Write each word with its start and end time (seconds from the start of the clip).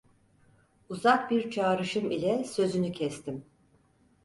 Uzak 0.89 1.31
bir 1.31 1.51
çağrışım 1.51 2.11
ile 2.11 2.43
sözünü 2.43 2.91
kestim: 2.91 3.45